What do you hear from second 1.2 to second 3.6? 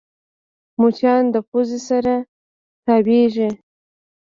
د پوزې سره تاوېږي